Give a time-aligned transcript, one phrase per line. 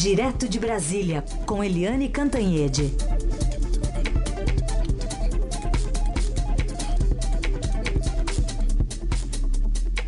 [0.00, 2.94] Direto de Brasília, com Eliane Cantanhede.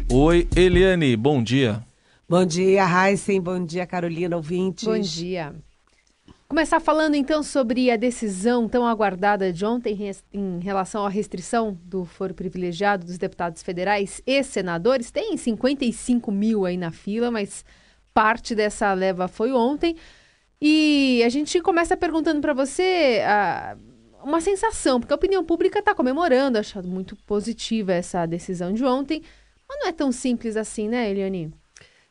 [0.08, 1.84] Oi, Eliane, bom dia.
[2.29, 3.40] Bom dia, Heisen.
[3.40, 4.84] Bom dia, Carolina, ouvintes.
[4.84, 5.56] Bom dia.
[6.46, 9.98] Começar falando então sobre a decisão tão aguardada de ontem
[10.32, 15.10] em relação à restrição do foro privilegiado dos deputados federais e senadores.
[15.10, 17.64] Tem 55 mil aí na fila, mas
[18.12, 19.97] parte dessa leva foi ontem.
[20.60, 23.78] E a gente começa perguntando para você uh,
[24.23, 29.23] uma sensação, porque a opinião pública está comemorando, achando muito positiva essa decisão de ontem.
[29.68, 31.52] Mas não é tão simples assim, né, Eliane?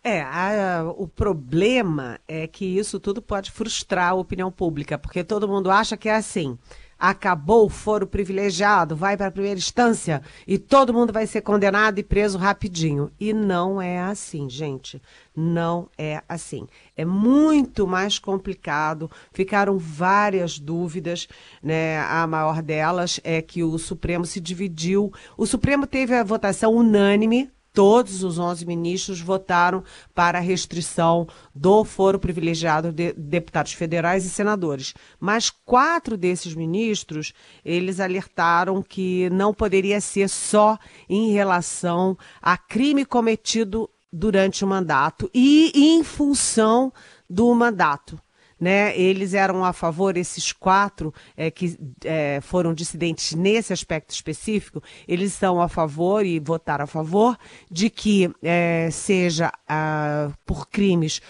[0.03, 5.47] É, a, o problema é que isso tudo pode frustrar a opinião pública, porque todo
[5.47, 6.57] mundo acha que é assim.
[6.99, 11.97] Acabou o foro privilegiado, vai para a primeira instância e todo mundo vai ser condenado
[11.97, 13.09] e preso rapidinho.
[13.19, 15.01] E não é assim, gente.
[15.35, 16.67] Não é assim.
[16.97, 19.09] É muito mais complicado.
[19.31, 21.27] Ficaram várias dúvidas,
[21.63, 21.99] né?
[22.01, 25.13] A maior delas é que o Supremo se dividiu.
[25.37, 31.83] O Supremo teve a votação unânime todos os 11 ministros votaram para a restrição do
[31.83, 34.93] foro privilegiado de deputados federais e senadores.
[35.19, 43.05] Mas quatro desses ministros, eles alertaram que não poderia ser só em relação a crime
[43.05, 46.91] cometido durante o mandato e em função
[47.29, 48.19] do mandato
[48.59, 48.97] né?
[48.99, 55.33] Eles eram a favor, esses quatro é, que é, foram dissidentes nesse aspecto específico, eles
[55.33, 57.37] são a favor e votaram a favor
[57.71, 61.21] de que é, seja ah, por crimes,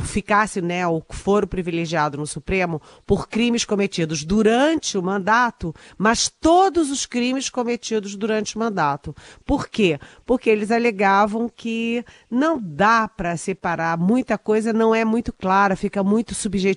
[0.00, 6.90] ficasse né, o foro privilegiado no Supremo por crimes cometidos durante o mandato, mas todos
[6.90, 9.14] os crimes cometidos durante o mandato.
[9.44, 9.98] Por quê?
[10.26, 16.02] Porque eles alegavam que não dá para separar, muita coisa não é muito clara, fica
[16.02, 16.71] muito subjetiva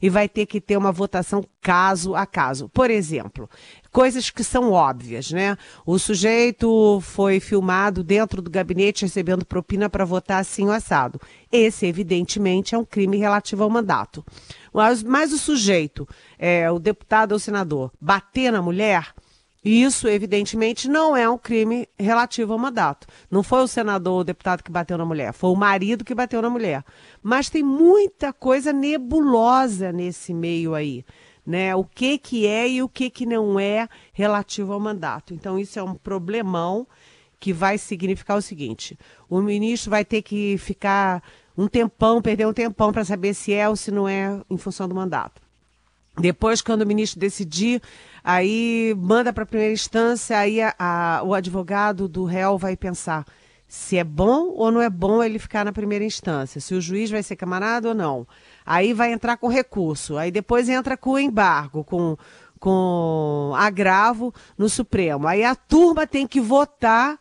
[0.00, 2.68] e vai ter que ter uma votação caso a caso.
[2.68, 3.48] Por exemplo,
[3.90, 5.56] coisas que são óbvias, né?
[5.84, 11.20] O sujeito foi filmado dentro do gabinete recebendo propina para votar assim o assado.
[11.50, 14.24] Esse, evidentemente, é um crime relativo ao mandato.
[14.72, 19.12] Mas, mas o sujeito, é, o deputado ou senador, bater na mulher
[19.64, 23.06] isso, evidentemente, não é um crime relativo ao mandato.
[23.30, 26.14] Não foi o senador ou o deputado que bateu na mulher, foi o marido que
[26.14, 26.84] bateu na mulher.
[27.22, 31.04] Mas tem muita coisa nebulosa nesse meio aí.
[31.44, 31.74] Né?
[31.74, 35.32] O que, que é e o que, que não é relativo ao mandato.
[35.32, 36.86] Então, isso é um problemão
[37.40, 38.98] que vai significar o seguinte:
[39.28, 41.22] o ministro vai ter que ficar
[41.56, 44.86] um tempão, perder um tempão para saber se é ou se não é em função
[44.86, 45.40] do mandato.
[46.18, 47.80] Depois, quando o ministro decidir,
[48.28, 53.24] aí manda para a primeira instância, aí a, a, o advogado do réu vai pensar
[53.66, 57.10] se é bom ou não é bom ele ficar na primeira instância, se o juiz
[57.10, 58.26] vai ser camarada ou não.
[58.66, 62.18] Aí vai entrar com recurso, aí depois entra com embargo, com,
[62.60, 65.26] com agravo no Supremo.
[65.26, 67.18] Aí a turma tem que votar,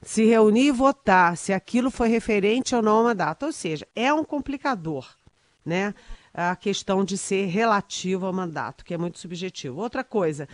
[0.00, 3.44] se reunir e votar se aquilo foi referente ou não ao mandato.
[3.44, 5.06] Ou seja, é um complicador,
[5.62, 5.94] né?
[6.32, 9.80] A questão de ser relativo ao mandato, que é muito subjetivo.
[9.80, 10.48] Outra coisa,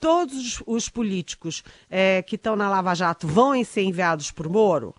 [0.00, 4.94] todos os políticos é, que estão na Lava Jato vão ser enviados por Moro?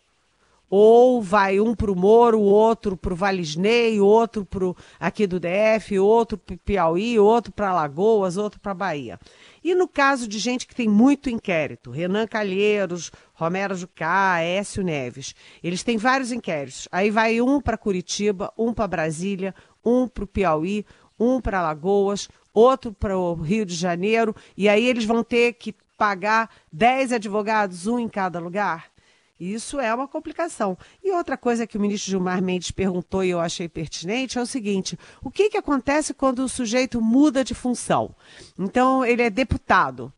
[0.74, 5.38] Ou vai um para o Moro, o outro para o Valisney, outro para aqui do
[5.38, 9.20] DF, outro para Piauí, outro para Lagoas, outro para Bahia.
[9.62, 15.36] E no caso de gente que tem muito inquérito, Renan Calheiros, Romero Jucá, Écio Neves,
[15.62, 16.88] eles têm vários inquéritos.
[16.90, 19.53] Aí vai um para Curitiba, um para Brasília,
[19.84, 20.86] um para o Piauí,
[21.19, 25.74] um para Lagoas, outro para o Rio de Janeiro, e aí eles vão ter que
[25.97, 28.91] pagar 10 advogados, um em cada lugar?
[29.40, 30.78] Isso é uma complicação.
[31.03, 34.46] E outra coisa que o ministro Gilmar Mendes perguntou e eu achei pertinente é o
[34.46, 38.16] seguinte: o que, que acontece quando o sujeito muda de função?
[38.58, 40.14] Então, ele é deputado,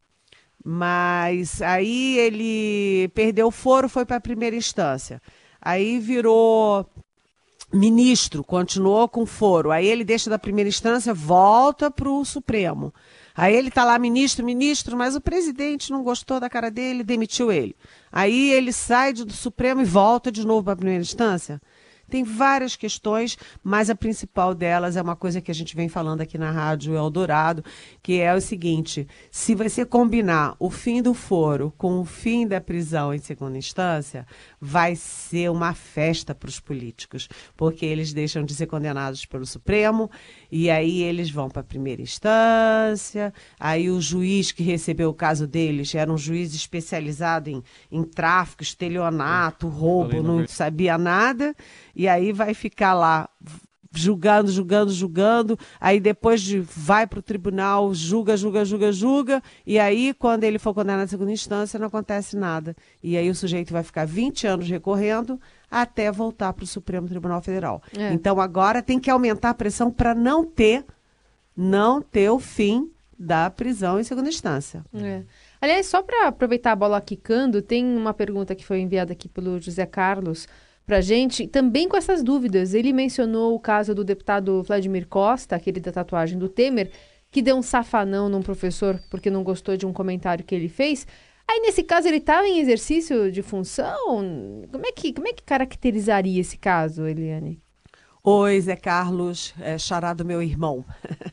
[0.62, 5.22] mas aí ele perdeu o foro, foi para a primeira instância.
[5.62, 6.85] Aí virou
[7.73, 9.72] ministro, continuou com foro.
[9.72, 12.93] Aí ele deixa da primeira instância, volta para o Supremo.
[13.35, 17.52] Aí ele está lá, ministro, ministro, mas o presidente não gostou da cara dele, demitiu
[17.52, 17.75] ele.
[18.11, 21.59] Aí ele sai do Supremo e volta de novo para a primeira instância.
[22.09, 26.22] Tem várias questões, mas a principal delas é uma coisa que a gente vem falando
[26.22, 27.64] aqui na Rádio Eldorado,
[28.02, 32.61] que é o seguinte: se você combinar o fim do foro com o fim da
[32.61, 34.28] prisão em segunda instância,
[34.59, 37.28] vai ser uma festa para os políticos,
[37.58, 40.09] porque eles deixam de ser condenados pelo Supremo
[40.55, 43.34] e aí eles vão para a primeira instância.
[43.59, 48.61] Aí o juiz que recebeu o caso deles era um juiz especializado em, em tráfico,
[48.61, 51.55] estelionato, roubo, não sabia nada
[51.96, 53.28] e aí vai ficar lá
[53.96, 59.78] julgando, julgando, julgando, aí depois de vai para o tribunal, julga, julga, julga, julga, e
[59.78, 62.76] aí quando ele for condenado na segunda instância não acontece nada.
[63.03, 65.40] E aí o sujeito vai ficar 20 anos recorrendo
[65.73, 67.81] até voltar para o Supremo Tribunal Federal.
[67.97, 68.14] É.
[68.14, 70.85] Então agora tem que aumentar a pressão para não ter,
[71.58, 74.85] não ter o fim da prisão em segunda instância.
[74.93, 75.23] É.
[75.59, 79.59] Aliás, só para aproveitar a bola quicando, tem uma pergunta que foi enviada aqui pelo
[79.59, 80.47] José Carlos
[80.85, 82.75] para gente, também com essas dúvidas.
[82.75, 86.91] Ele mencionou o caso do deputado Vladimir Costa, aquele da tatuagem do Temer,
[87.31, 91.08] que deu um safanão num professor porque não gostou de um comentário que ele fez.
[91.47, 94.66] Aí, nesse caso, ele estava em exercício de função?
[94.72, 97.61] Como é que, como é que caracterizaria esse caso, Eliane?
[98.25, 100.85] Oi, Zé Carlos, é, xará do meu irmão.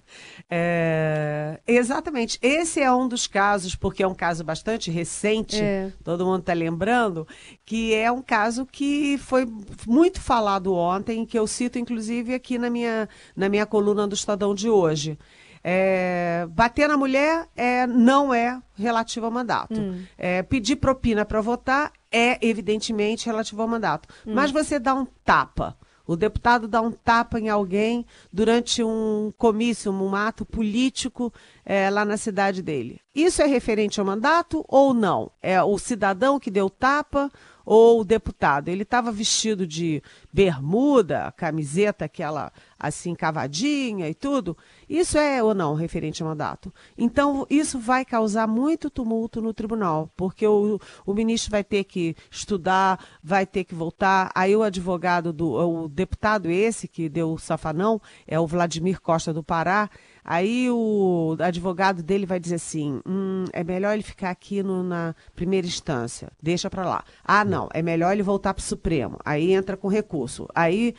[0.50, 2.36] é, exatamente.
[2.42, 5.92] Esse é um dos casos, porque é um caso bastante recente, é.
[6.02, 7.28] todo mundo está lembrando,
[7.64, 9.46] que é um caso que foi
[9.86, 14.52] muito falado ontem, que eu cito, inclusive, aqui na minha, na minha coluna do Estadão
[14.52, 15.16] de hoje.
[15.62, 19.78] É, bater na mulher é, não é relativo ao mandato.
[19.78, 20.02] Hum.
[20.16, 24.08] É, pedir propina para votar é, evidentemente, relativo ao mandato.
[24.26, 24.32] Hum.
[24.34, 25.76] Mas você dá um tapa
[26.10, 31.32] o deputado dá um tapa em alguém durante um comício, um ato político
[31.64, 33.00] é, lá na cidade dele.
[33.14, 35.30] Isso é referente ao mandato ou não?
[35.40, 37.30] É o cidadão que deu tapa
[37.64, 38.68] ou o deputado.
[38.68, 40.02] Ele estava vestido de
[40.32, 44.56] bermuda, camiseta aquela assim cavadinha e tudo.
[44.88, 46.72] Isso é ou não referente ao mandato?
[46.96, 52.16] Então, isso vai causar muito tumulto no tribunal, porque o, o ministro vai ter que
[52.30, 54.30] estudar, vai ter que voltar.
[54.34, 59.32] Aí o advogado do o deputado esse que deu o safanão é o Vladimir Costa
[59.32, 59.90] do Pará.
[60.24, 65.14] Aí o advogado dele vai dizer assim: hum, é melhor ele ficar aqui no, na
[65.34, 67.04] primeira instância, deixa para lá.
[67.24, 69.18] Ah, não, é melhor ele voltar para o Supremo.
[69.24, 70.46] Aí entra com recurso.
[70.54, 70.94] Aí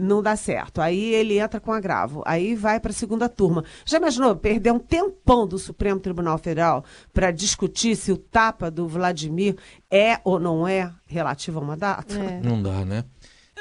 [0.00, 0.80] não dá certo.
[0.80, 2.22] Aí ele entra com agravo.
[2.26, 3.64] Aí vai para a segunda turma.
[3.84, 8.86] Já imaginou perder um tempão do Supremo Tribunal Federal para discutir se o tapa do
[8.86, 9.56] Vladimir
[9.90, 12.14] é ou não é relativo ao mandato?
[12.16, 12.40] É.
[12.40, 13.04] Não dá, né?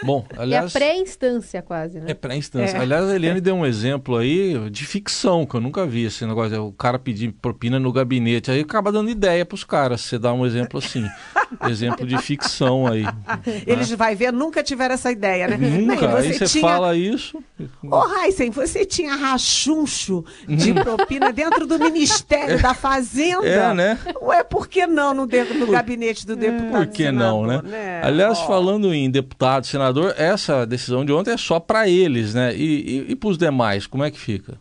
[0.03, 0.75] Bom, aliás.
[0.75, 2.11] É pré-instância quase, né?
[2.11, 2.77] É pré-instância.
[2.77, 2.81] É.
[2.81, 6.65] Aliás, a Eliane deu um exemplo aí de ficção, que eu nunca vi esse negócio.
[6.65, 8.51] O cara pedir propina no gabinete.
[8.51, 10.01] Aí acaba dando ideia pros caras.
[10.01, 11.05] Você dá um exemplo assim.
[11.67, 13.03] exemplo de ficção aí.
[13.65, 13.95] Eles né?
[13.95, 15.57] vai ver, nunca tiveram essa ideia, né?
[15.57, 16.17] Nunca.
[16.17, 16.61] Aí você tinha...
[16.61, 17.38] fala isso.
[17.83, 20.83] Ô, oh, Heisen, você tinha rachuncho de uhum.
[20.83, 22.61] propina dentro do Ministério é.
[22.61, 23.47] da Fazenda.
[23.47, 23.99] É, né?
[24.21, 26.85] Ué, por que não no, dentro, no gabinete do deputado?
[26.85, 27.61] Por que não, né?
[27.63, 28.01] né?
[28.03, 28.47] Aliás, oh.
[28.47, 32.55] falando em deputado, senador, senador, essa decisão de ontem é só para eles, né?
[32.55, 34.59] E, e, e para os demais, como é que fica?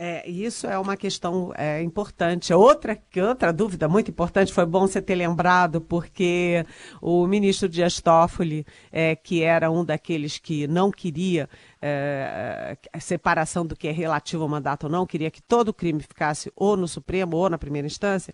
[0.00, 2.54] É, isso é uma questão é, importante.
[2.54, 2.96] Outra,
[3.28, 6.64] outra dúvida muito importante, foi bom você ter lembrado, porque
[7.02, 11.48] o ministro Dias Toffoli, é, que era um daqueles que não queria
[11.82, 16.00] é, a separação do que é relativo ao mandato ou não, queria que todo crime
[16.00, 18.32] ficasse ou no Supremo ou na primeira instância,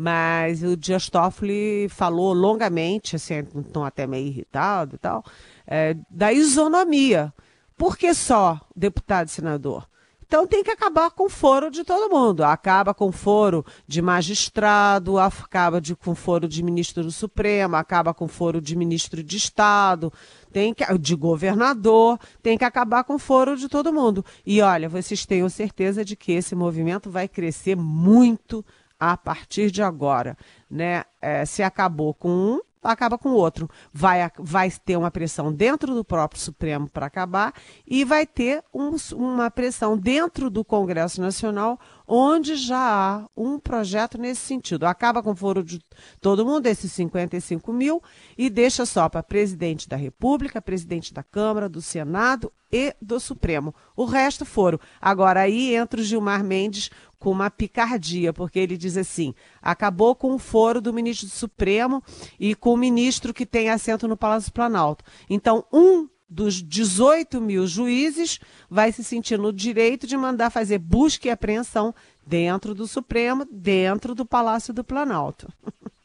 [0.00, 3.42] mas o Dias Toffoli falou longamente, assim,
[3.72, 5.24] tom até meio irritado e tal,
[5.66, 7.34] é, da isonomia.
[7.76, 9.88] Por que só deputado e senador?
[10.24, 12.44] Então tem que acabar com o foro de todo mundo.
[12.44, 17.74] Acaba com o foro de magistrado, acaba de, com o foro de ministro do Supremo,
[17.74, 20.12] acaba com o foro de ministro de Estado,
[20.52, 24.24] tem que, de governador, tem que acabar com o foro de todo mundo.
[24.46, 28.64] E olha, vocês tenham certeza de que esse movimento vai crescer muito
[28.98, 30.36] a partir de agora.
[30.70, 31.04] Né?
[31.20, 33.68] É, se acabou com um, acaba com o outro.
[33.92, 37.52] Vai, vai ter uma pressão dentro do próprio Supremo para acabar
[37.86, 44.18] e vai ter um, uma pressão dentro do Congresso Nacional, onde já há um projeto
[44.18, 44.86] nesse sentido.
[44.86, 45.80] Acaba com o foro de
[46.20, 48.02] todo mundo, esses 55 mil,
[48.36, 53.74] e deixa só para presidente da República, presidente da Câmara, do Senado e do Supremo.
[53.96, 54.78] O resto foram.
[55.00, 60.34] Agora aí entra o Gilmar Mendes com uma picardia, porque ele diz assim: acabou com
[60.34, 62.02] o foro do ministro do Supremo
[62.38, 65.04] e com o ministro que tem assento no Palácio Planalto.
[65.28, 71.26] Então, um dos 18 mil juízes vai se sentir no direito de mandar fazer busca
[71.26, 71.94] e apreensão
[72.26, 75.50] dentro do Supremo, dentro do Palácio do Planalto.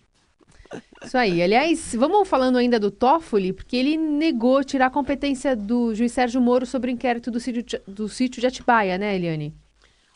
[1.04, 1.42] Isso aí.
[1.42, 6.42] Aliás, vamos falando ainda do Toffoli, porque ele negou tirar a competência do juiz Sérgio
[6.42, 9.54] Moro sobre o inquérito do sítio, do sítio de Atibaia, né, Eliane?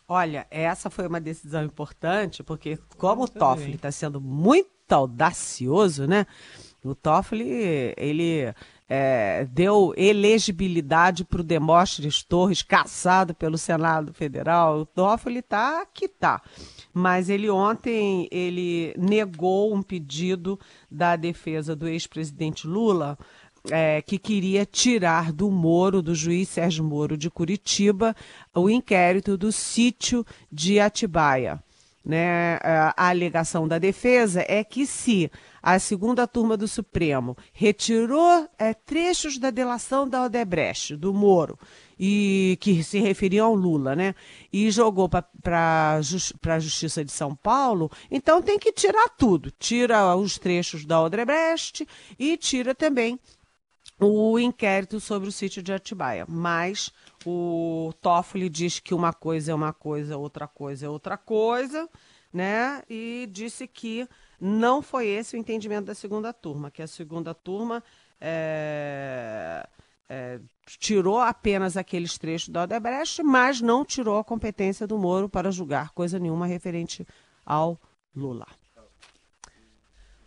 [0.08, 6.26] Olha, essa foi uma decisão importante, porque como o Toffoli está sendo muito audacioso, né?
[6.82, 8.54] O Toffoli, ele
[8.88, 14.80] é, deu elegibilidade para o Demóstenes Torres, caçado pelo Senado Federal.
[14.80, 16.42] O Toffoli está que tá.
[16.98, 23.16] Mas ele ontem ele negou um pedido da defesa do ex-presidente Lula
[23.70, 28.16] é, que queria tirar do Moro, do juiz Sérgio Moro de Curitiba,
[28.52, 31.62] o inquérito do sítio de Atibaia.
[32.04, 32.58] Né?
[32.64, 35.30] A alegação da defesa é que se
[35.62, 41.60] a segunda turma do Supremo retirou é, trechos da delação da Odebrecht, do Moro,
[42.00, 44.14] e que se referiam ao Lula, né?
[44.52, 49.52] E jogou para a Justiça de São Paulo, então tem que tirar tudo.
[49.52, 51.88] Tira os trechos da Odebrecht
[52.18, 53.20] e tira também
[54.00, 56.26] o inquérito sobre o sítio de Atibaia.
[56.28, 56.92] Mas
[57.26, 61.90] o Toffoli diz que uma coisa é uma coisa, outra coisa é outra coisa,
[62.32, 62.84] né?
[62.90, 64.08] E disse que
[64.40, 67.84] não foi esse o entendimento da segunda turma, que a segunda turma
[68.22, 69.68] é,
[70.10, 70.40] é,
[70.80, 75.92] tirou apenas aqueles trechos da Odebrecht, mas não tirou a competência do Moro para julgar
[75.92, 77.06] coisa nenhuma referente
[77.46, 77.80] ao
[78.16, 78.48] Lula.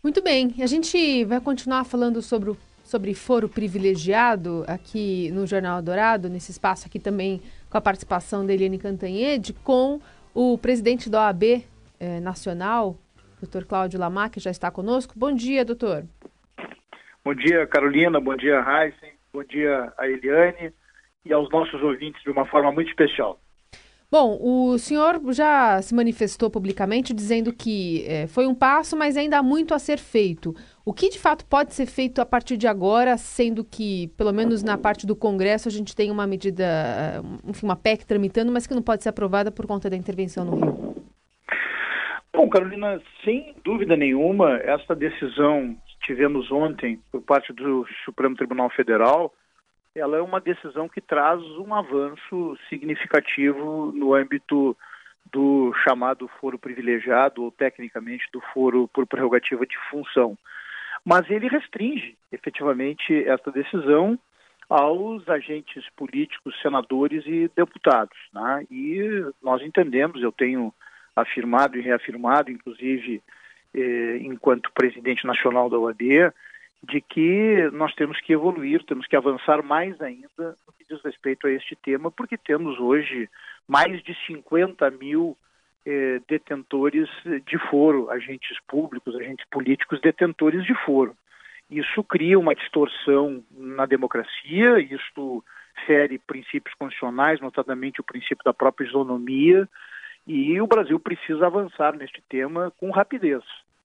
[0.03, 2.57] Muito bem, a gente vai continuar falando sobre o
[2.91, 8.53] sobre foro privilegiado aqui no Jornal Dourado, nesse espaço aqui também com a participação da
[8.53, 10.01] Eliane Cantanhede, com
[10.35, 11.65] o presidente da OAB
[12.01, 12.99] eh, Nacional,
[13.41, 15.15] doutor Cláudio Lamar, que já está conosco.
[15.17, 16.05] Bom dia, doutor.
[17.25, 18.19] Bom dia, Carolina.
[18.19, 19.20] Bom dia, Heisen.
[19.33, 20.73] Bom dia a Eliane
[21.25, 23.39] e aos nossos ouvintes de uma forma muito especial.
[24.11, 29.39] Bom, o senhor já se manifestou publicamente dizendo que é, foi um passo, mas ainda
[29.39, 30.53] há muito a ser feito.
[30.85, 34.65] O que de fato pode ser feito a partir de agora, sendo que, pelo menos
[34.65, 38.67] na parte do Congresso, a gente tem uma medida, eh, enfim, uma PEC tramitando, mas
[38.67, 40.97] que não pode ser aprovada por conta da intervenção no Rio?
[42.33, 49.33] Bom, Carolina, sem dúvida nenhuma, essa decisão tivemos ontem por parte do Supremo Tribunal Federal
[49.95, 54.77] ela é uma decisão que traz um avanço significativo no âmbito
[55.33, 60.37] do chamado foro privilegiado, ou tecnicamente do foro por prerrogativa de função.
[61.05, 64.19] Mas ele restringe efetivamente esta decisão
[64.69, 68.17] aos agentes políticos, senadores e deputados.
[68.33, 68.67] Né?
[68.71, 70.73] E nós entendemos, eu tenho
[71.17, 73.21] afirmado e reafirmado, inclusive
[73.75, 76.33] eh, enquanto presidente nacional da OAB,
[76.83, 81.47] de que nós temos que evoluir, temos que avançar mais ainda no que diz respeito
[81.47, 83.29] a este tema, porque temos hoje
[83.69, 85.37] mais de 50 mil
[85.85, 87.09] eh, detentores
[87.47, 91.15] de foro, agentes públicos, agentes políticos detentores de foro.
[91.71, 95.45] Isso cria uma distorção na democracia, isso
[95.87, 99.69] fere princípios constitucionais, notadamente o princípio da própria isonomia,
[100.33, 103.43] e o Brasil precisa avançar neste tema com rapidez.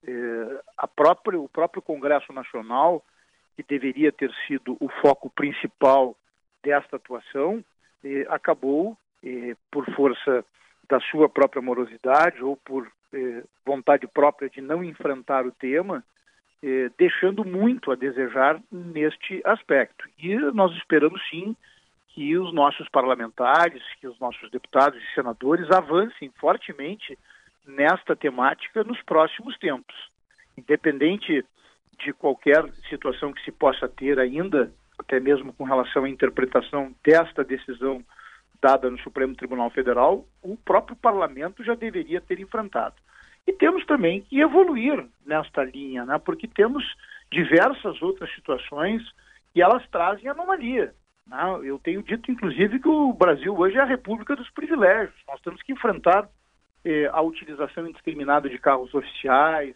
[0.08, 0.62] É,
[0.96, 3.04] própria, o próprio Congresso Nacional,
[3.56, 6.16] que deveria ter sido o foco principal
[6.64, 7.66] desta atuação,
[8.04, 10.46] é, acabou, é, por força
[10.88, 12.88] da sua própria morosidade ou por
[13.66, 16.04] vontade própria de não enfrentar o tema,
[16.98, 20.06] deixando muito a desejar neste aspecto.
[20.20, 21.56] E nós esperamos sim
[22.16, 27.20] que os nossos parlamentares, que os nossos deputados e senadores avancem fortemente
[27.68, 29.94] nesta temática nos próximos tempos.
[30.58, 31.44] Independente
[32.00, 37.44] de qualquer situação que se possa ter ainda, até mesmo com relação à interpretação desta
[37.44, 38.02] decisão
[38.62, 42.96] dada no Supremo Tribunal Federal, o próprio parlamento já deveria ter enfrentado.
[43.46, 46.18] E temos também que evoluir nesta linha, né?
[46.18, 46.86] porque temos
[47.30, 49.04] diversas outras situações
[49.54, 50.94] e elas trazem anomalia.
[51.28, 51.38] Né?
[51.64, 55.16] Eu tenho dito, inclusive, que o Brasil hoje é a república dos privilégios.
[55.28, 56.30] Nós temos que enfrentar
[56.84, 59.76] eh, a utilização indiscriminada de carros oficiais,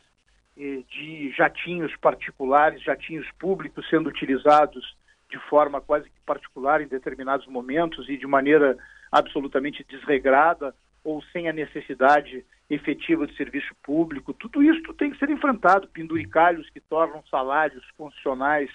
[0.57, 4.95] eh, de jatinhos particulares, jatinhos públicos sendo utilizados
[5.29, 8.77] de forma quase que particular em determinados momentos e de maneira
[9.11, 14.33] absolutamente desregrada ou sem a necessidade efetiva de serviço público.
[14.33, 18.69] Tudo isso tem que ser enfrentado, penduricalhos que tornam salários funcionais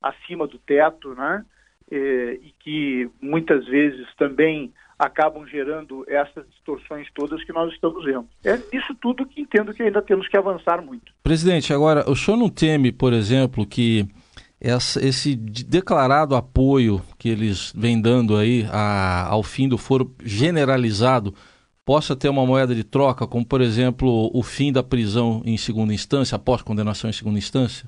[0.00, 1.44] acima do teto, né?
[1.94, 8.26] Eh, e que muitas vezes também acabam gerando essas distorções todas que nós estamos vendo.
[8.42, 11.12] É isso tudo que entendo que ainda temos que avançar muito.
[11.22, 14.08] Presidente, agora, o senhor não teme, por exemplo, que
[14.58, 21.34] essa, esse declarado apoio que eles vêm dando aí a, ao fim do foro generalizado
[21.84, 25.92] possa ter uma moeda de troca, como, por exemplo, o fim da prisão em segunda
[25.92, 27.86] instância, após condenação em segunda instância?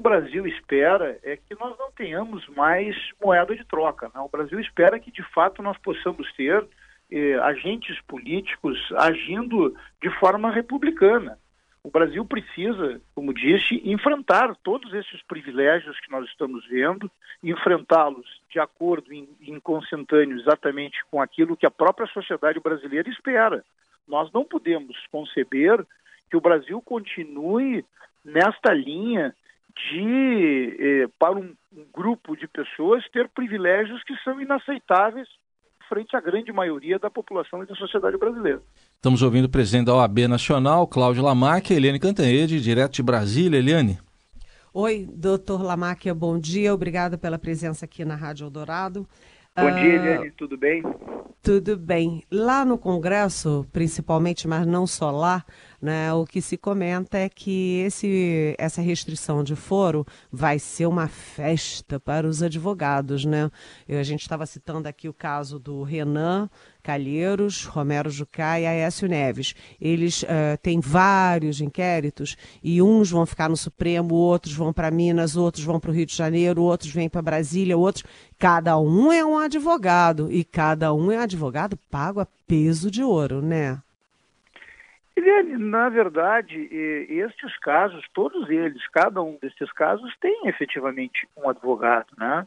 [0.00, 4.06] O Brasil espera é que nós não tenhamos mais moeda de troca.
[4.14, 4.20] Né?
[4.20, 6.66] O Brasil espera que, de fato, nós possamos ter
[7.10, 11.38] eh, agentes políticos agindo de forma republicana.
[11.84, 17.10] O Brasil precisa, como disse, enfrentar todos esses privilégios que nós estamos vendo,
[17.42, 23.62] enfrentá-los de acordo em, em consentâneo exatamente com aquilo que a própria sociedade brasileira espera.
[24.08, 25.86] Nós não podemos conceber
[26.30, 27.84] que o Brasil continue
[28.24, 29.34] nesta linha
[29.74, 35.28] de, eh, para um, um grupo de pessoas ter privilégios que são inaceitáveis
[35.88, 38.62] frente à grande maioria da população e da sociedade brasileira.
[38.94, 43.58] Estamos ouvindo o presidente da OAB Nacional, Cláudio Lamarck, Eliane Cantanhede, direto de Brasília.
[43.58, 43.98] Eliane.
[44.72, 46.72] Oi, doutor Lamáquia, bom dia.
[46.72, 49.04] Obrigada pela presença aqui na Rádio Eldorado.
[49.56, 50.80] Bom dia, Eliane, tudo bem?
[51.42, 52.22] Tudo bem.
[52.30, 55.44] Lá no Congresso, principalmente, mas não só lá,
[55.80, 61.08] né, o que se comenta é que esse, essa restrição de foro vai ser uma
[61.08, 63.24] festa para os advogados.
[63.24, 63.50] Né?
[63.88, 66.50] a gente estava citando aqui o caso do Renan
[66.82, 69.54] Calheiros, Romero Jucá e Aécio Neves.
[69.80, 75.36] Eles uh, têm vários inquéritos e uns vão ficar no Supremo, outros vão para Minas,
[75.36, 78.04] outros vão para o Rio de Janeiro, outros vêm para Brasília, outros.
[78.38, 83.02] Cada um é um advogado e cada um é um advogado pago a peso de
[83.02, 83.80] ouro, né?
[85.28, 86.56] Ele, na verdade,
[87.10, 92.46] estes casos, todos eles, cada um desses casos tem efetivamente um advogado, né?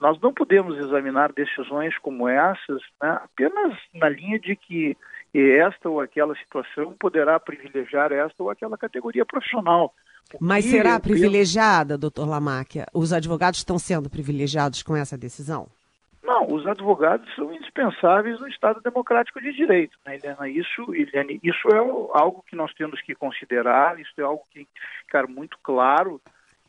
[0.00, 4.96] Nós não podemos examinar decisões como essas né, apenas na linha de que
[5.32, 9.94] esta ou aquela situação poderá privilegiar esta ou aquela categoria profissional.
[10.40, 12.86] Mas será privilegiada, doutor Lamáquia?
[12.92, 15.68] Os advogados estão sendo privilegiados com essa decisão?
[16.22, 20.48] Não, os advogados são indispensáveis no Estado democrático de direito, né, Helena?
[20.48, 24.64] Isso, Helena, isso é algo que nós temos que considerar, isso é algo que tem
[24.64, 26.20] que ficar muito claro.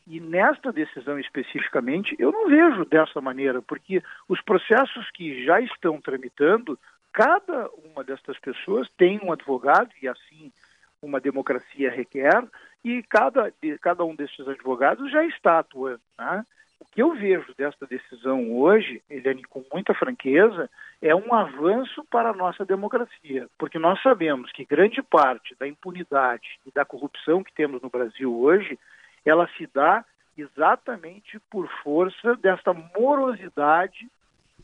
[0.06, 6.00] E nesta decisão especificamente, eu não vejo dessa maneira, porque os processos que já estão
[6.00, 6.78] tramitando,
[7.12, 10.52] cada uma destas pessoas tem um advogado, e assim
[11.00, 12.44] uma democracia requer,
[12.84, 16.00] e cada, cada um desses advogados já está atuando.
[16.18, 16.44] Né?
[16.84, 20.70] O que eu vejo desta decisão hoje, Eliane, com muita franqueza,
[21.02, 26.60] é um avanço para a nossa democracia, porque nós sabemos que grande parte da impunidade
[26.64, 28.78] e da corrupção que temos no Brasil hoje,
[29.24, 30.04] ela se dá
[30.36, 34.08] exatamente por força desta morosidade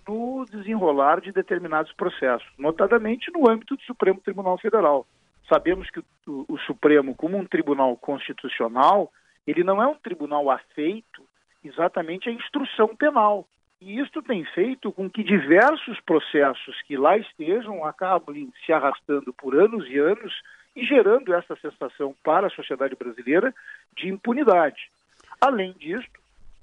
[0.06, 5.06] no desenrolar de determinados processos, notadamente no âmbito do Supremo Tribunal Federal.
[5.48, 9.10] Sabemos que o, o Supremo, como um tribunal constitucional,
[9.46, 11.29] ele não é um tribunal afeito
[11.64, 13.46] exatamente a instrução penal.
[13.80, 19.54] E isto tem feito com que diversos processos que lá estejam acabem se arrastando por
[19.54, 20.42] anos e anos
[20.76, 23.54] e gerando essa sensação para a sociedade brasileira
[23.96, 24.90] de impunidade.
[25.40, 26.06] Além disso,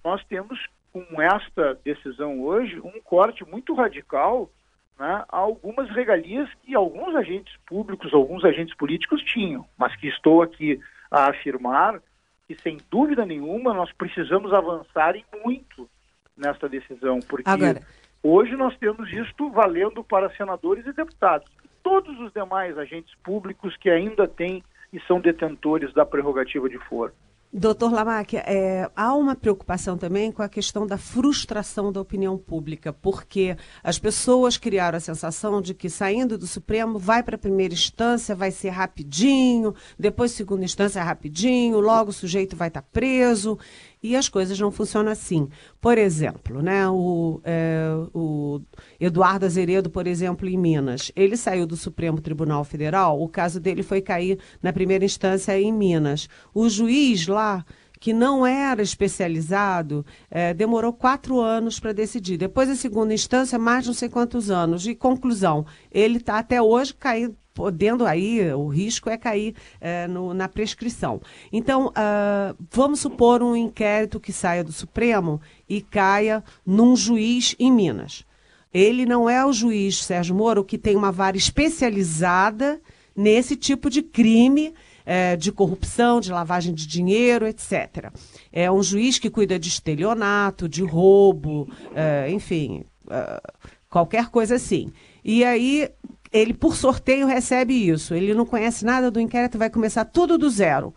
[0.03, 0.60] nós temos
[0.93, 4.49] com esta decisão hoje um corte muito radical
[4.97, 10.41] né, a algumas regalias que alguns agentes públicos, alguns agentes políticos tinham, mas que estou
[10.41, 10.79] aqui
[11.12, 12.01] a afirmar
[12.47, 15.89] que, sem dúvida nenhuma, nós precisamos avançar e muito
[16.36, 17.81] nesta decisão, porque Agora...
[18.23, 21.51] hoje nós temos isto valendo para senadores e deputados.
[21.83, 27.13] Todos os demais agentes públicos que ainda têm e são detentores da prerrogativa de foro.
[27.51, 32.91] Doutor Lamáquia, é, há uma preocupação também com a questão da frustração da opinião pública,
[32.91, 37.73] porque as pessoas criaram a sensação de que saindo do Supremo vai para a primeira
[37.73, 43.57] instância, vai ser rapidinho, depois segunda instância rapidinho, logo o sujeito vai estar tá preso.
[44.01, 45.49] E as coisas não funcionam assim.
[45.81, 48.62] Por exemplo, né, o, é, o
[48.99, 53.81] Eduardo Azeredo, por exemplo, em Minas, ele saiu do Supremo Tribunal Federal, o caso dele
[53.81, 56.29] foi cair na primeira instância em Minas.
[56.53, 57.65] O juiz lá
[57.99, 62.38] que não era especializado, é, demorou quatro anos para decidir.
[62.38, 64.86] Depois, a segunda instância, mais não sei quantos anos.
[64.88, 70.31] E conclusão, ele está até hoje caindo podendo aí, o risco é cair é, no,
[70.31, 71.19] na prescrição.
[71.51, 77.71] Então, uh, vamos supor um inquérito que saia do Supremo e caia num juiz em
[77.71, 78.23] Minas.
[78.71, 82.79] Ele não é o juiz Sérgio Moro que tem uma vara especializada
[83.15, 84.71] nesse tipo de crime
[85.08, 88.12] é, de corrupção, de lavagem de dinheiro, etc.
[88.52, 91.65] É um juiz que cuida de estelionato, de roubo,
[91.96, 93.41] é, enfim, é,
[93.89, 94.91] qualquer coisa assim.
[95.24, 95.89] E aí
[96.32, 98.13] ele, por sorteio, recebe isso.
[98.13, 100.93] Ele não conhece nada do inquérito, vai começar tudo do zero.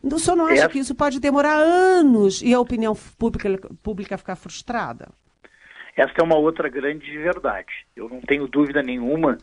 [0.00, 0.68] O senhor não acha é.
[0.68, 5.08] que isso pode demorar anos e a opinião pública, pública ficar frustrada?
[5.96, 7.84] Esta é uma outra grande verdade.
[7.96, 9.36] Eu não tenho dúvida nenhuma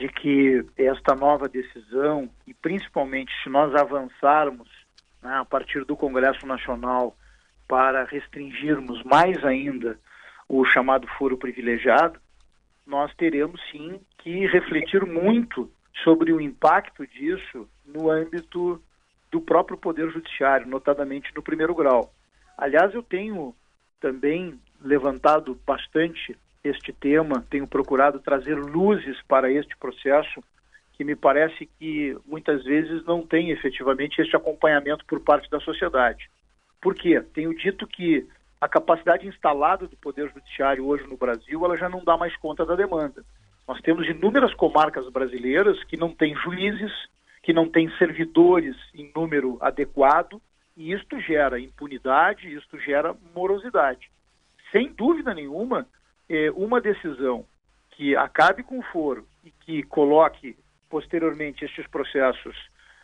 [0.00, 4.66] de que esta nova decisão, e principalmente se nós avançarmos
[5.22, 7.14] né, a partir do Congresso Nacional
[7.68, 10.00] para restringirmos mais ainda
[10.48, 12.18] o chamado foro privilegiado,
[12.86, 15.70] nós teremos sim que refletir muito
[16.02, 18.82] sobre o impacto disso no âmbito
[19.30, 22.10] do próprio Poder Judiciário, notadamente no primeiro grau.
[22.56, 23.54] Aliás, eu tenho
[24.00, 30.42] também levantado bastante este tema, tenho procurado trazer luzes para este processo
[30.92, 36.28] que me parece que muitas vezes não tem efetivamente este acompanhamento por parte da sociedade.
[36.80, 37.20] Por quê?
[37.32, 38.26] Tenho dito que
[38.60, 42.66] a capacidade instalada do Poder Judiciário hoje no Brasil, ela já não dá mais conta
[42.66, 43.24] da demanda.
[43.66, 46.92] Nós temos inúmeras comarcas brasileiras que não têm juízes,
[47.42, 50.40] que não têm servidores em número adequado,
[50.76, 54.10] e isto gera impunidade, isto gera morosidade.
[54.70, 55.86] Sem dúvida nenhuma,
[56.30, 57.44] eh, uma decisão
[57.90, 60.56] que acabe com o foro e que coloque
[60.88, 62.56] posteriormente estes processos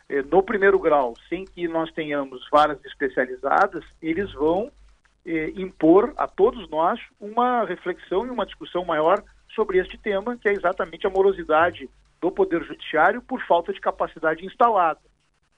[0.07, 4.71] eh, no primeiro grau, sem que nós tenhamos varas especializadas, eles vão
[5.25, 9.21] eh, impor a todos nós uma reflexão e uma discussão maior
[9.53, 11.89] sobre este tema, que é exatamente a morosidade
[12.21, 15.01] do Poder Judiciário por falta de capacidade instalada.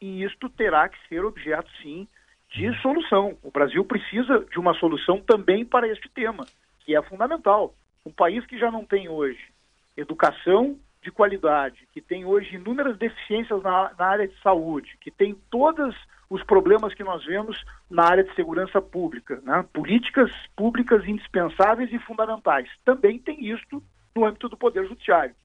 [0.02, 2.08] E isto terá que ser objeto, sim,
[2.50, 3.38] de solução.
[3.44, 6.46] O Brasil precisa de uma solução também para este tema,
[6.90, 7.76] que é fundamental.
[8.04, 9.54] Um país que já não tem hoje
[9.96, 15.36] educação de qualidade, que tem hoje inúmeras deficiências na, na área de saúde, que tem
[15.52, 15.96] todos
[16.32, 19.64] os problemas que nós vemos na área de segurança pública, né?
[19.72, 22.68] políticas públicas indispensáveis e fundamentais.
[22.84, 23.84] Também tem isto
[24.16, 25.36] no âmbito do Poder Judiciário.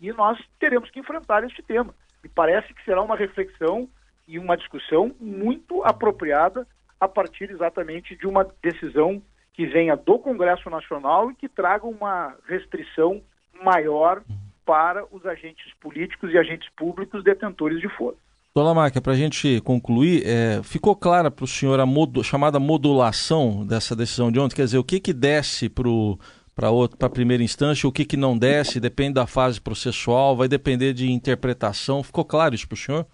[0.00, 1.92] E nós teremos que enfrentar este tema.
[2.22, 3.88] Me parece que será uma reflexão
[4.28, 6.64] e uma discussão muito apropriada
[7.00, 9.20] a partir exatamente de uma decisão
[9.52, 13.22] que venha do Congresso Nacional e que traga uma restrição
[13.62, 14.22] maior
[14.64, 18.16] para os agentes políticos e agentes públicos detentores de foro.
[18.54, 22.60] Dona Marca, para a gente concluir, é, ficou clara para o senhor a modu chamada
[22.60, 24.54] modulação dessa decisão de ontem?
[24.54, 26.68] Quer dizer, o que, que desce para
[27.00, 31.10] a primeira instância, o que, que não desce, depende da fase processual, vai depender de
[31.10, 32.02] interpretação.
[32.02, 33.06] Ficou claro isso para o senhor?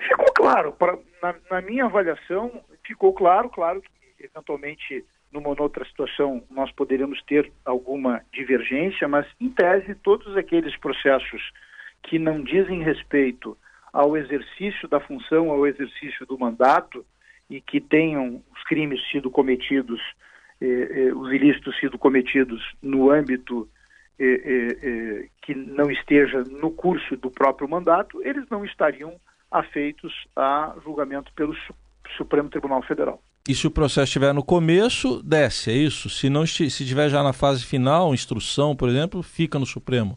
[0.00, 0.72] Ficou claro.
[0.72, 2.50] Pra, na, na minha avaliação,
[2.84, 9.48] ficou claro, claro que eventualmente numa outra situação nós poderíamos ter alguma divergência, mas em
[9.48, 11.42] tese todos aqueles processos
[12.02, 13.56] que não dizem respeito
[13.92, 17.04] ao exercício da função, ao exercício do mandato
[17.48, 20.00] e que tenham os crimes sido cometidos,
[20.60, 23.68] eh, eh, os ilícitos sido cometidos no âmbito
[24.18, 29.18] eh, eh, eh que não esteja no curso do próprio mandato, eles não estariam
[29.50, 31.54] afeitos a julgamento pelo
[32.16, 33.20] Supremo Tribunal Federal.
[33.48, 36.08] E se o processo estiver no começo, desce, é isso?
[36.08, 40.16] Se não se estiver já na fase final, instrução, por exemplo, fica no Supremo.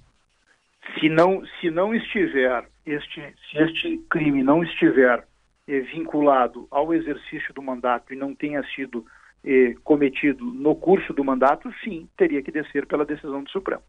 [1.00, 5.26] Se não, se não estiver, este, se este crime não estiver
[5.68, 9.04] eh, vinculado ao exercício do mandato e não tenha sido
[9.44, 13.82] eh, cometido no curso do mandato, sim, teria que descer pela decisão do Supremo.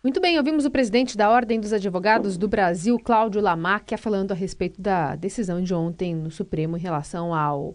[0.00, 4.34] Muito bem, ouvimos o presidente da Ordem dos Advogados do Brasil, Cláudio Lamáquia, falando a
[4.34, 7.74] respeito da decisão de ontem no Supremo em relação ao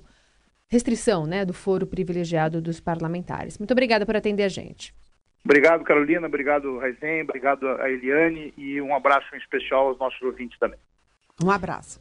[0.69, 3.58] restrição né, do foro privilegiado dos parlamentares.
[3.58, 4.93] Muito obrigada por atender a gente.
[5.43, 6.27] Obrigado, Carolina.
[6.27, 7.23] Obrigado, Raizen.
[7.23, 8.53] Obrigado a Eliane.
[8.58, 10.79] E um abraço em especial aos nossos ouvintes também.
[11.43, 11.99] Um abraço.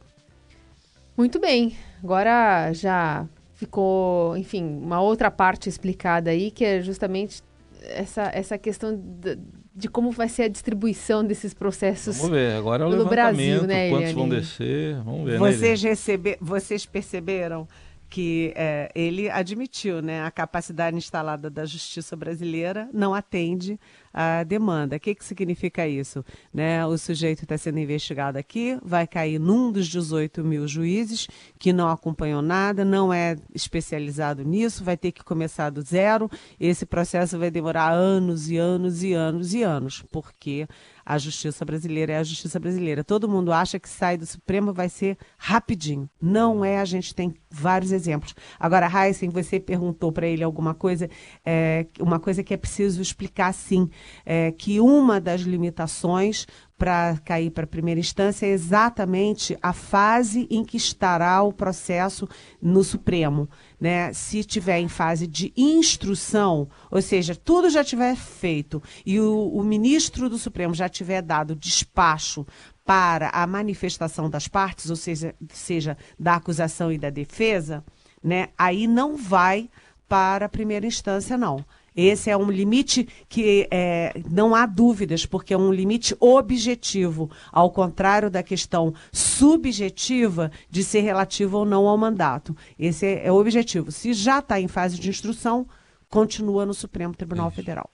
[1.17, 1.75] Muito bem.
[2.03, 7.41] Agora já ficou, enfim, uma outra parte explicada aí, que é justamente
[7.81, 9.37] essa, essa questão de,
[9.75, 13.63] de como vai ser a distribuição desses processos Vamos ver, agora é o pelo Brasil,
[13.63, 17.67] né, quantos vão descer, vamos ver, vocês né, receber, Vocês perceberam
[18.09, 23.79] que é, ele admitiu, né, a capacidade instalada da justiça brasileira não atende
[24.13, 24.95] a demanda.
[24.95, 26.23] O que, que significa isso?
[26.53, 31.71] Né, o sujeito está sendo investigado aqui, vai cair num dos 18 mil juízes que
[31.73, 36.29] não acompanhou nada, não é especializado nisso, vai ter que começar do zero.
[36.59, 40.67] Esse processo vai demorar anos e anos e anos e anos, porque
[41.09, 43.03] a justiça brasileira é a justiça brasileira.
[43.03, 46.07] Todo mundo acha que sai do Supremo vai ser rapidinho.
[46.21, 48.35] Não é, a gente tem vários exemplos.
[48.59, 51.09] Agora, Heisen, você perguntou para ele alguma coisa,
[51.43, 53.89] é, uma coisa que é preciso explicar sim,
[54.25, 56.45] é, que uma das limitações
[56.79, 62.27] para cair para a primeira instância é exatamente a fase em que estará o processo
[62.61, 63.49] no Supremo.
[63.79, 64.13] Né?
[64.13, 69.61] Se tiver em fase de instrução, ou seja, tudo já tiver feito e o, o
[69.61, 72.47] ministro do Supremo já tiver dado despacho
[72.85, 77.83] para a manifestação das partes, ou seja, seja da acusação e da defesa,
[78.23, 78.49] né?
[78.57, 79.69] aí não vai
[80.07, 81.63] para a primeira instância, não.
[81.95, 87.71] Esse é um limite que é, não há dúvidas, porque é um limite objetivo, ao
[87.71, 92.55] contrário da questão subjetiva de ser relativo ou não ao mandato.
[92.77, 93.91] Esse é, é o objetivo.
[93.91, 95.67] Se já está em fase de instrução,
[96.09, 97.89] continua no Supremo Tribunal Federal.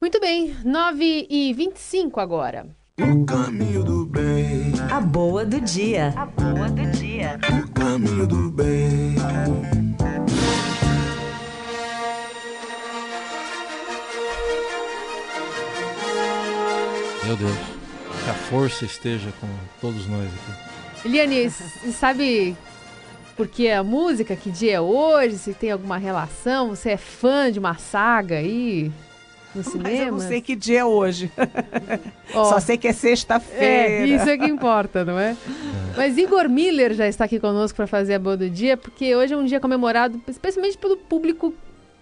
[0.00, 2.66] Muito bem, 9 e 25 agora.
[2.98, 4.72] O caminho do bem.
[4.90, 6.12] A boa do dia.
[6.16, 7.38] A boa do dia.
[7.50, 9.89] O caminho do bem.
[17.30, 17.56] Meu Deus.
[18.24, 19.46] Que a força esteja com
[19.80, 21.06] todos nós aqui.
[21.08, 21.48] Eliane,
[21.92, 22.56] sabe
[23.36, 27.60] porque a música, que dia é hoje, se tem alguma relação, você é fã de
[27.60, 28.90] uma saga aí
[29.54, 29.90] no cinema?
[29.90, 31.30] Mas eu não sei que dia é hoje.
[32.32, 33.64] Oh, Só sei que é sexta-feira.
[33.64, 35.36] É, isso é que importa, não é?
[35.96, 39.34] Mas Igor Miller já está aqui conosco para fazer a boa do dia, porque hoje
[39.34, 41.52] é um dia comemorado especialmente pelo público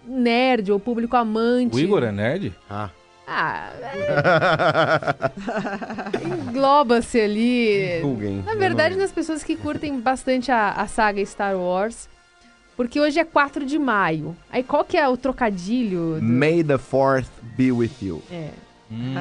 [0.07, 1.75] nerd ou público amante.
[1.75, 2.55] O Igor é nerd?
[2.69, 2.91] Ah.
[3.31, 5.19] Ah, é...
[6.49, 8.01] engloba-se ali.
[8.01, 12.09] Google, Na verdade, nas pessoas que curtem bastante a, a, saga Star Wars.
[12.75, 14.35] Porque hoje é 4 de maio.
[14.51, 16.14] Aí qual que é o trocadilho?
[16.21, 16.23] Do...
[16.23, 18.23] May the 4th be with you.
[18.31, 18.51] É.
[18.91, 19.14] Hum.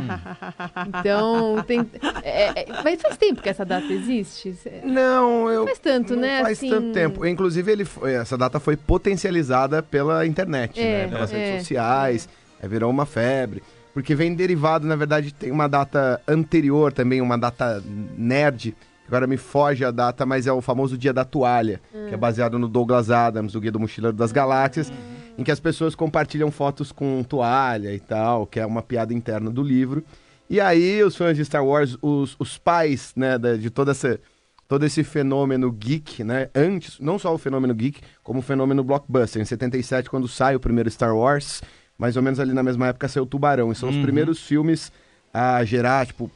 [0.88, 1.86] Então, tem,
[2.24, 4.56] é, é, mas faz tempo que essa data existe?
[4.84, 5.66] Não, eu.
[5.66, 6.42] Faz tanto, não né?
[6.42, 6.70] Faz assim...
[6.70, 7.26] tanto tempo.
[7.26, 11.08] Inclusive, ele, essa data foi potencializada pela internet, é, né?
[11.10, 11.60] Pelas redes é.
[11.60, 12.30] sociais.
[12.62, 13.62] É, virou uma febre.
[13.98, 17.84] Porque vem derivado, na verdade, tem uma data anterior também, uma data
[18.16, 18.76] nerd.
[19.08, 22.06] Agora me foge a data, mas é o famoso Dia da Toalha, hum.
[22.08, 24.94] que é baseado no Douglas Adams, o Guia do Mochileiro das Galáxias,
[25.36, 29.50] em que as pessoas compartilham fotos com toalha e tal, que é uma piada interna
[29.50, 30.06] do livro.
[30.48, 34.20] E aí, os fãs de Star Wars, os, os pais, né, de toda essa,
[34.68, 39.42] todo esse fenômeno geek, né, antes, não só o fenômeno geek, como o fenômeno blockbuster.
[39.42, 41.64] Em 77, quando sai o primeiro Star Wars,
[41.98, 43.72] mais ou menos ali na mesma época saiu Tubarão.
[43.72, 43.96] E são uhum.
[43.96, 44.92] os primeiros filmes
[45.34, 46.32] a gerar, tipo,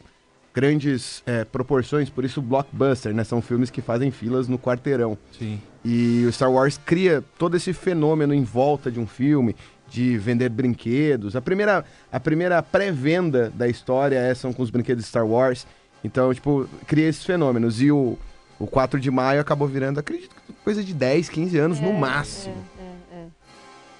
[0.53, 3.23] grandes é, proporções, por isso blockbuster, né?
[3.23, 5.17] São filmes que fazem filas no quarteirão.
[5.37, 5.59] Sim.
[5.83, 9.55] E o Star Wars cria todo esse fenômeno em volta de um filme,
[9.89, 11.35] de vender brinquedos.
[11.35, 15.65] A primeira, a primeira pré-venda da história é, são com os brinquedos de Star Wars.
[16.03, 17.81] Então, tipo, cria esses fenômenos.
[17.81, 18.17] E o,
[18.59, 22.55] o 4 de maio acabou virando, acredito, coisa de 10, 15 anos é, no máximo.
[22.77, 22.80] É.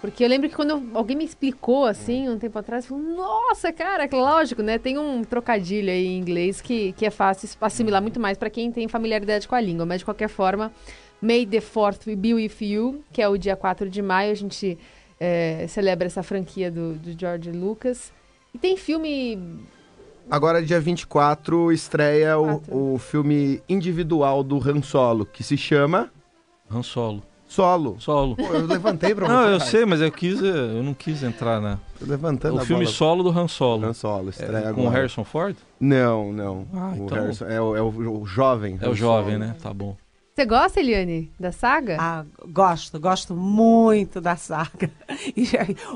[0.02, 3.72] Porque eu lembro que quando alguém me explicou assim, um tempo atrás, eu falei, nossa,
[3.72, 4.80] cara, lógico, né?
[4.80, 8.72] Tem um trocadilho aí em inglês que, que é fácil assimilar muito mais para quem
[8.72, 9.86] tem familiaridade com a língua.
[9.86, 10.72] Mas de qualquer forma,
[11.22, 14.76] May the 4th be with you, que é o dia 4 de maio, a gente
[15.20, 18.12] é, celebra essa franquia do, do George Lucas.
[18.56, 19.38] E tem filme
[20.30, 26.12] Agora, dia 24, estreia o, o filme individual do Han Solo, que se chama.
[26.72, 27.31] Han Solo.
[27.52, 27.98] Solo.
[28.00, 28.38] Solo.
[28.38, 29.34] Pô, eu levantei pra você.
[29.34, 31.78] Não, eu sei, mas eu quis, eu não quis entrar na.
[32.00, 32.96] Tô levantando o filme bola.
[32.96, 33.88] solo do Han Solo.
[33.88, 34.74] Han Solo, estreia é, agora.
[34.74, 35.58] Com o Harrison Ford?
[35.78, 36.66] Não, não.
[36.74, 37.18] Ah, o então...
[37.18, 38.80] Harrison é o, é o, o jovem.
[38.82, 39.46] É o jovem, Solo.
[39.48, 39.56] né?
[39.62, 39.98] Tá bom.
[40.34, 41.98] Você gosta, Eliane, da saga?
[42.00, 44.90] Ah, gosto, gosto muito da saga.
[45.36, 45.46] E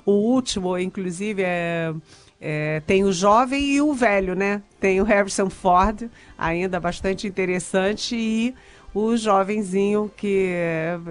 [0.06, 1.94] o último, inclusive, é,
[2.40, 4.62] é, tem o jovem e o velho, né?
[4.78, 8.54] Tem o Harrison Ford, ainda bastante interessante, e
[8.96, 10.50] o jovenzinho, que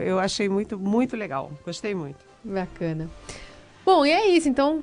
[0.02, 1.52] eu achei muito, muito legal.
[1.64, 2.24] Gostei muito.
[2.42, 3.10] Bacana.
[3.84, 4.48] Bom, e é isso.
[4.48, 4.82] Então,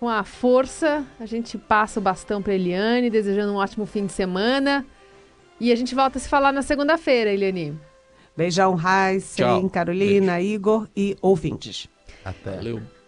[0.00, 4.12] com a força, a gente passa o bastão para Eliane, desejando um ótimo fim de
[4.12, 4.84] semana.
[5.60, 7.78] E a gente volta a se falar na segunda-feira, Eliane.
[8.36, 10.54] Beijão, Heisen, Carolina, Beijo.
[10.54, 11.88] Igor e ouvintes.
[12.24, 12.56] Até.
[12.56, 12.99] Valeu.